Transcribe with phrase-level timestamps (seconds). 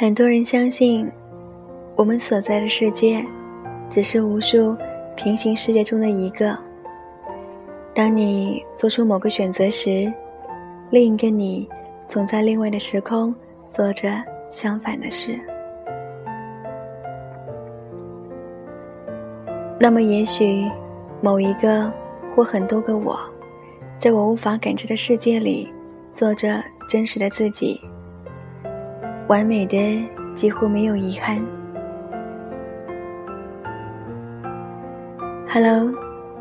[0.00, 1.10] 很多人相信，
[1.96, 3.26] 我们所在的世界，
[3.90, 4.76] 只是无数
[5.16, 6.56] 平行世界中的一个。
[7.92, 10.08] 当你做出某个选择时，
[10.90, 11.68] 另一个你，
[12.06, 13.34] 总在另外的时空
[13.68, 15.36] 做着相反的事。
[19.80, 20.64] 那么，也许
[21.20, 21.92] 某一个
[22.36, 23.18] 或很多个我，
[23.98, 25.68] 在我无法感知的世界里，
[26.12, 27.80] 做着真实的自己。
[29.28, 29.76] 完美的
[30.34, 31.38] 几乎没有遗憾。
[35.46, 35.92] Hello，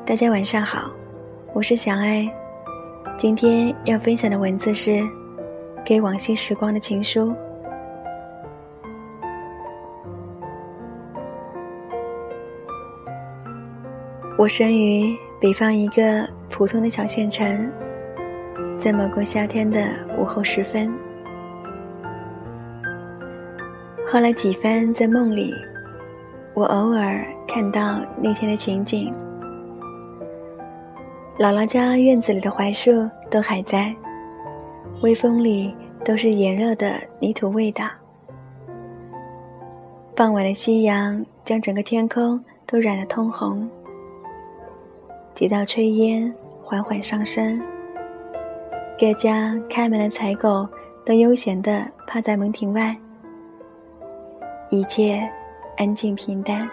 [0.05, 0.89] 大家晚上好，
[1.53, 2.25] 我是小爱。
[3.17, 4.91] 今天要分享的文字是
[5.85, 7.29] 《给往昔时光的情书》。
[14.37, 17.69] 我生于北方一个普通的小县城，
[18.77, 19.81] 在某个夏天的
[20.17, 20.96] 午后时分。
[24.09, 25.53] 后来几番在梦里，
[26.53, 29.13] 我偶尔看到那天的情景。
[31.37, 32.89] 姥姥家院子里的槐树
[33.29, 33.93] 都还在，
[35.01, 37.85] 微风里都是炎热的泥土味道。
[40.15, 43.69] 傍晚的夕阳将整个天空都染得通红，
[45.33, 47.61] 几道炊烟缓缓上升。
[48.97, 50.65] 各家开门的柴狗
[51.03, 52.97] 都悠闲地趴在门庭外。
[54.69, 55.17] 一切
[55.77, 56.69] 安静平淡。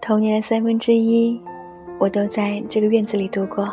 [0.00, 1.40] 童年的三分之一，
[1.98, 3.72] 我都在这个院子里度过。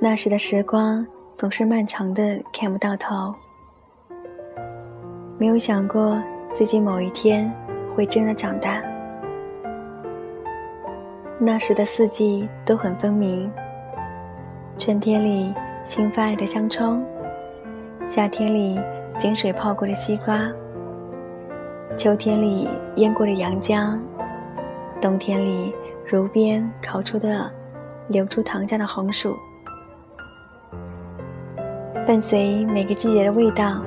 [0.00, 3.32] 那时的时光总是漫长的，看不到头。
[5.38, 6.20] 没有想过
[6.52, 7.52] 自己某一天
[7.94, 8.82] 会真的长大。
[11.38, 13.48] 那时的四季都很分明。
[14.76, 17.04] 春天里新发芽的香葱。
[18.08, 18.80] 夏天里
[19.18, 20.50] 井水泡过的西瓜，
[21.94, 24.00] 秋天里腌过的洋姜，
[24.98, 25.74] 冬天里
[26.10, 27.52] 炉边烤出的
[28.08, 29.36] 流出糖浆的红薯，
[32.06, 33.82] 伴随每个季节的味道，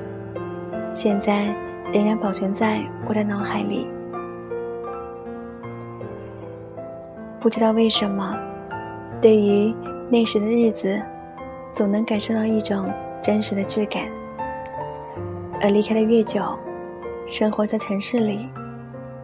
[0.94, 1.52] 现在
[1.92, 3.88] 仍然保存在我的脑海里。
[7.40, 8.38] 不知道为什么，
[9.20, 9.74] 对于
[10.08, 11.02] 那时的日子，
[11.72, 12.88] 总能感受到一种。
[13.22, 14.10] 真实的质感，
[15.60, 16.42] 而离开的越久，
[17.26, 18.48] 生活在城市里，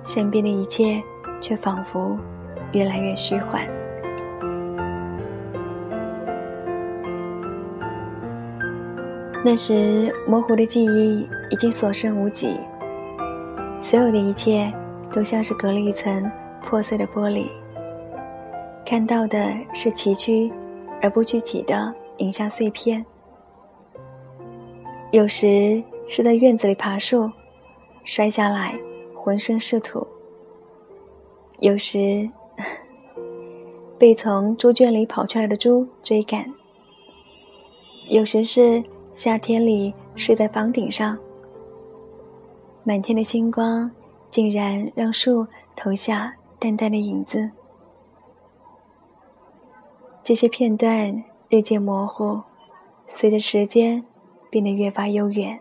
[0.04, 1.03] 身边的一切
[1.41, 2.16] 却仿佛
[2.70, 3.66] 越来越虚幻。
[9.44, 12.56] 那时模糊的记忆已经所剩无几，
[13.80, 14.72] 所有的一切
[15.10, 16.30] 都像是隔了一层
[16.62, 17.47] 破碎的玻璃，
[18.86, 20.53] 看到的是崎岖
[21.03, 23.04] 而不具体的影像碎片。
[25.11, 27.31] 有时是在院子里爬树，
[28.05, 28.79] 摔下来，
[29.15, 30.07] 浑身是土；
[31.61, 32.29] 有时
[33.99, 36.45] 被从猪圈里跑出来的猪追赶；
[38.09, 41.19] 有时是夏天里睡在房顶上，
[42.85, 43.91] 满天的星光
[44.31, 47.51] 竟然让树投下淡淡的影子。
[50.23, 52.43] 这些片段日渐模糊，
[53.07, 54.05] 随着时间。
[54.50, 55.59] 变得越发悠远。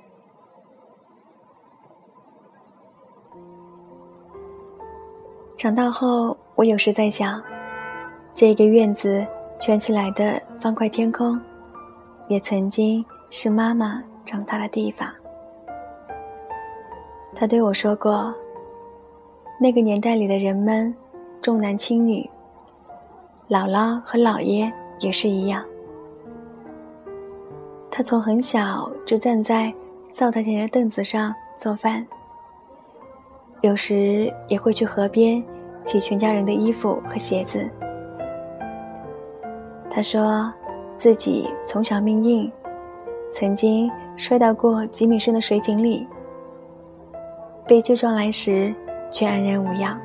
[5.55, 7.41] 长大后，我有时在想，
[8.35, 9.25] 这个院子
[9.59, 11.39] 圈起来的方块天空，
[12.27, 15.11] 也曾经是妈妈长大的地方。
[17.33, 18.33] 她对我说过，
[19.59, 20.95] 那个年代里的人们
[21.41, 22.29] 重男轻女，
[23.49, 25.65] 姥姥和姥爷也是一样。
[27.97, 29.73] 他从很小就站在
[30.11, 32.05] 灶台前的凳子上做饭，
[33.61, 35.43] 有时也会去河边
[35.83, 37.67] 洗全家人的衣服和鞋子。
[39.89, 40.53] 他说，
[40.95, 42.51] 自己从小命硬，
[43.31, 46.07] 曾经摔到过几米深的水井里，
[47.65, 48.71] 被救上来时
[49.09, 49.99] 却安然无恙。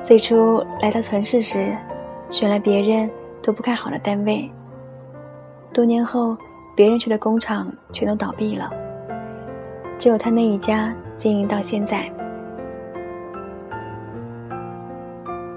[0.00, 1.76] 最初来到城市时，
[2.30, 3.10] 选了别人。
[3.44, 4.50] 都不看好的单位，
[5.70, 6.34] 多年后，
[6.74, 8.70] 别人去的工厂全都倒闭了，
[9.98, 12.10] 只有他那一家经营到现在。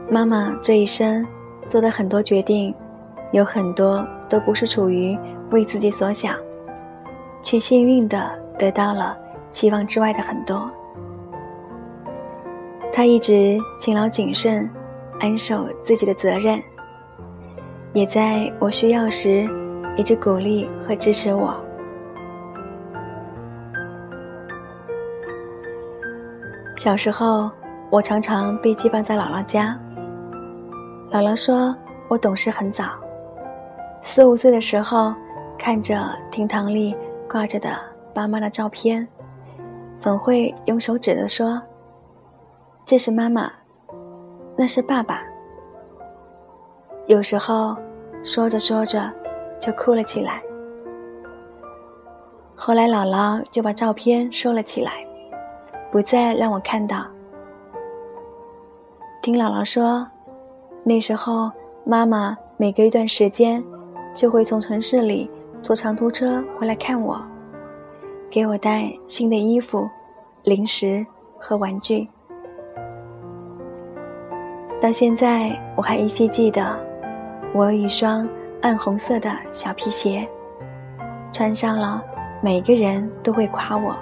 [0.10, 1.26] 妈妈这一生
[1.66, 2.76] 做的很多决定，
[3.32, 5.18] 有很多都不是处于
[5.52, 6.36] 为自己所想，
[7.42, 9.18] 却幸运的得到了
[9.50, 10.70] 期望之外的很多。
[12.92, 14.70] 他一直勤劳谨慎，
[15.22, 16.62] 安守自己的责任。
[17.98, 19.50] 也在我需要时
[19.96, 21.60] 一直鼓励和支持我。
[26.78, 27.50] 小时候，
[27.90, 29.76] 我常常被寄放在姥姥家。
[31.10, 31.76] 姥姥说
[32.08, 32.84] 我懂事很早，
[34.00, 35.12] 四五岁的时候，
[35.58, 36.96] 看着厅堂里
[37.28, 37.80] 挂着的
[38.14, 39.08] 爸妈的照片，
[39.98, 41.60] 总会用手指着说
[42.86, 43.52] ：“这是妈妈，
[44.56, 45.24] 那是爸爸。”
[47.08, 47.76] 有时候，
[48.24, 49.12] 说着说着，
[49.60, 50.42] 就哭了起来。
[52.56, 54.92] 后来，姥姥就把照片收了起来。
[55.90, 57.08] 不再让我看到。
[59.22, 60.06] 听姥姥说，
[60.84, 61.50] 那时候
[61.86, 63.64] 妈妈每隔一段时间
[64.14, 65.32] 就会从城市里
[65.62, 67.26] 坐长途车回来看我，
[68.30, 69.90] 给我带新的衣服、
[70.44, 71.06] 零食
[71.40, 72.06] 和玩具。
[74.82, 76.78] 到现在我还依稀记得，
[77.54, 78.28] 我有一双
[78.62, 80.28] 暗红色的小皮鞋，
[81.32, 82.04] 穿上了，
[82.42, 83.98] 每个人都会夸我。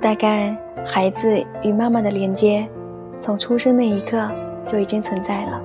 [0.00, 2.68] 大概孩子与妈妈的连接，
[3.16, 4.28] 从出生那一刻
[4.66, 5.60] 就已经存在了。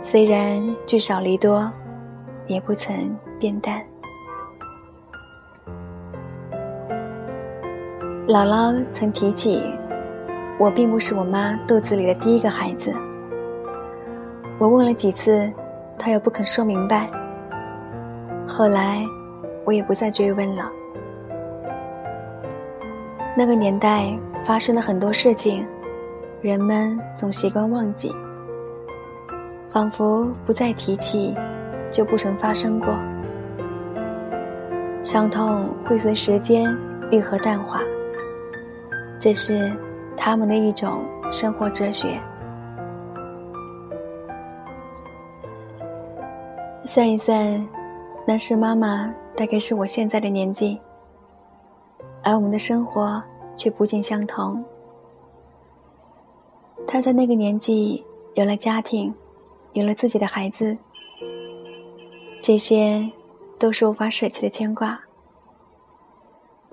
[0.00, 1.70] 虽然聚少离多，
[2.46, 2.94] 也不曾
[3.38, 3.82] 变淡。
[8.28, 9.74] 姥姥曾提起，
[10.58, 12.94] 我并不是我妈肚子里的第一个孩子。
[14.62, 15.52] 我问了几次，
[15.98, 17.10] 他又不肯说明白。
[18.46, 19.04] 后来，
[19.64, 20.70] 我也不再追问了。
[23.36, 25.66] 那个年代发生了很多事情，
[26.40, 28.08] 人们总习惯忘记，
[29.68, 31.36] 仿佛不再提起，
[31.90, 32.94] 就不曾发生过。
[35.02, 36.72] 伤痛会随时间
[37.10, 37.80] 愈合淡化，
[39.18, 39.76] 这是
[40.16, 42.16] 他们的一种生活哲学。
[46.84, 47.68] 算一算，
[48.26, 49.06] 那是妈妈
[49.36, 50.80] 大概是我现在的年纪。
[52.24, 53.22] 而我们的生活
[53.56, 54.64] 却不尽相同。
[56.86, 59.14] 他在那个年纪有了家庭，
[59.72, 60.76] 有了自己的孩子，
[62.40, 63.10] 这些
[63.58, 65.00] 都是无法舍弃的牵挂。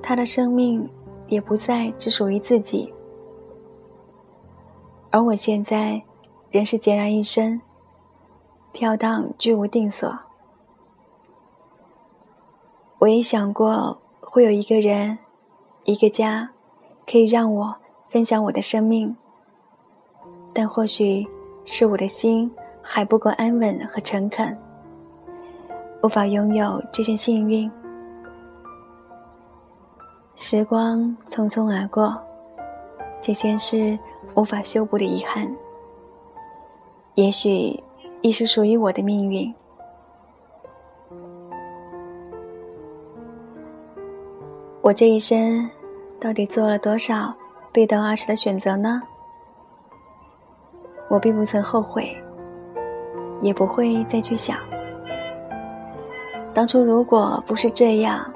[0.01, 0.89] 他的生命
[1.27, 2.91] 也不再只属于自己，
[5.11, 6.01] 而我现在
[6.49, 7.61] 仍是孑然一身，
[8.71, 10.19] 飘荡居无定所。
[12.99, 15.17] 我也想过会有一个人。
[15.85, 16.51] 一个家，
[17.09, 17.75] 可以让我
[18.09, 19.15] 分享我的生命，
[20.53, 21.27] 但或许
[21.65, 22.51] 是我的心
[22.83, 24.55] 还不够安稳和诚恳，
[26.03, 27.71] 无法拥有这些幸运。
[30.35, 32.21] 时光匆匆而过，
[33.19, 33.97] 这些是
[34.35, 35.51] 无法修补的遗憾，
[37.15, 37.81] 也许
[38.21, 39.53] 亦是属于我的命运。
[44.81, 45.69] 我这一生。
[46.21, 47.33] 到底做了多少
[47.71, 49.01] 背道而驰的选择呢？
[51.07, 52.13] 我并不曾后悔，
[53.39, 54.57] 也不会再去想，
[56.53, 58.29] 当初如果不是这样，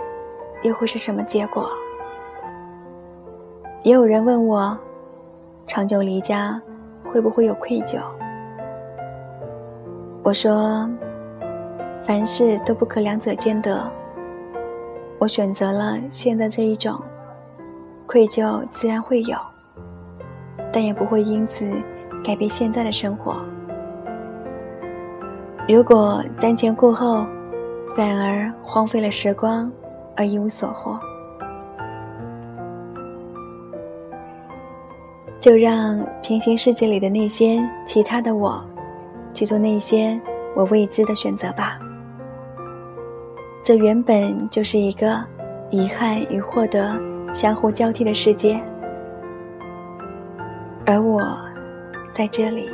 [0.61, 1.69] 又会是什么结果？
[3.81, 4.79] 也有人问我，
[5.67, 6.61] 长久离家
[7.11, 7.99] 会不会有愧疚？
[10.23, 10.89] 我说，
[12.01, 13.91] 凡事都不可两者兼得。
[15.19, 16.99] 我选择了现在这一种。
[18.05, 19.37] 愧疚自然会有，
[20.71, 21.65] 但也不会因此
[22.23, 23.43] 改变现在的生活。
[25.67, 27.25] 如果瞻前顾后，
[27.95, 29.71] 反而荒废了时光，
[30.15, 30.99] 而一无所获，
[35.39, 38.63] 就让平行世界里的那些其他的我，
[39.33, 40.19] 去做那些
[40.55, 41.79] 我未知的选择吧。
[43.63, 45.23] 这原本就是一个
[45.69, 47.13] 遗憾与获得。
[47.33, 48.63] 相互交替的世界，
[50.85, 51.19] 而我
[52.11, 52.69] 在这里。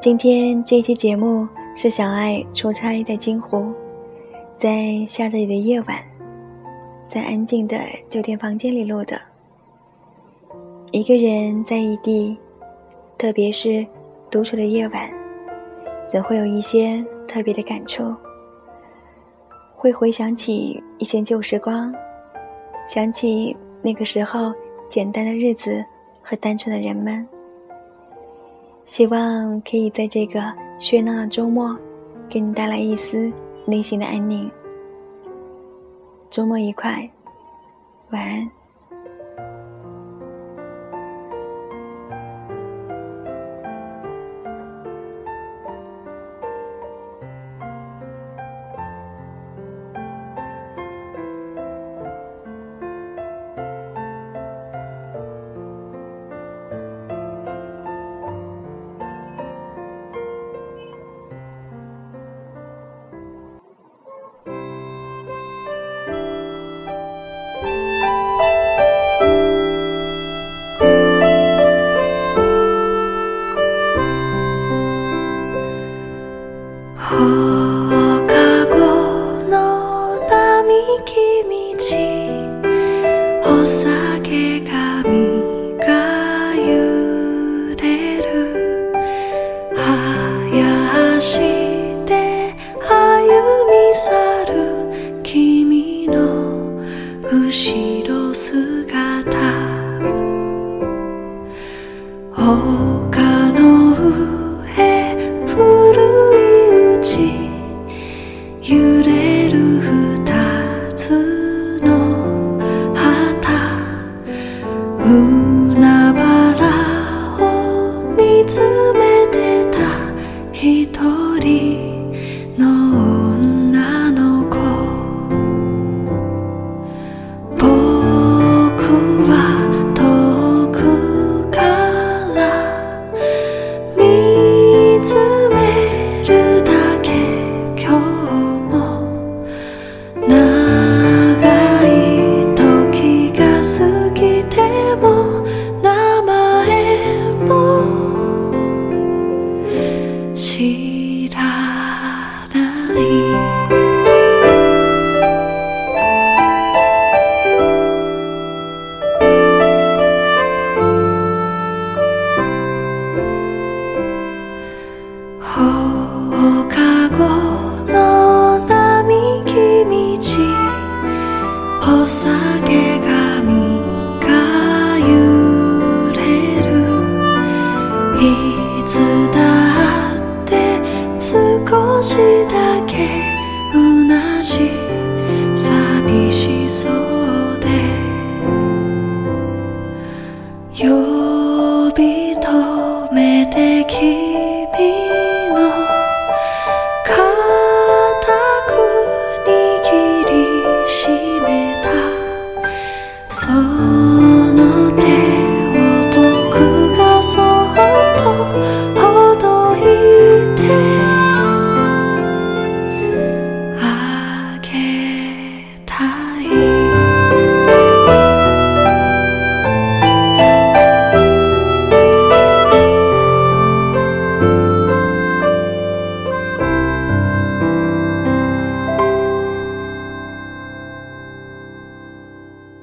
[0.00, 3.72] 今天这期节目是小爱出差在金湖，
[4.56, 5.96] 在下着雨的夜晚，
[7.10, 7.76] 在安静的
[8.08, 9.20] 酒店房间里录的。
[10.92, 12.38] 一个人在异地，
[13.18, 13.84] 特别是
[14.30, 15.10] 独处的夜晚。
[16.08, 18.14] 总会有一些特别的感触，
[19.74, 21.92] 会回想起一些旧时光，
[22.86, 24.52] 想起那个时候
[24.88, 25.84] 简单的日子
[26.22, 27.26] 和单纯的人们。
[28.84, 30.40] 希望可以在这个
[30.78, 31.76] 喧闹的周末，
[32.28, 33.32] 给你带来一丝
[33.66, 34.48] 内心的安宁。
[36.30, 37.10] 周末愉快，
[38.10, 38.59] 晚安。